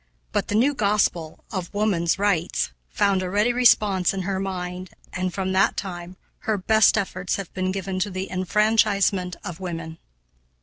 But 0.31 0.47
the 0.47 0.55
new 0.55 0.73
gospel 0.73 1.43
of 1.51 1.71
"Woman's 1.75 2.17
Rights," 2.17 2.71
found 2.89 3.21
a 3.21 3.29
ready 3.29 3.53
response 3.53 4.15
in 4.15 4.23
her 4.23 4.39
mind, 4.39 4.89
and, 5.13 5.31
from 5.31 5.51
that 5.51 5.77
time, 5.77 6.15
her 6.39 6.57
best 6.57 6.97
efforts 6.97 7.35
have 7.35 7.53
been 7.53 7.71
given 7.71 7.99
to 7.99 8.09
the 8.09 8.27
enfranchisement 8.31 9.35
of 9.43 9.59
women. 9.59 9.99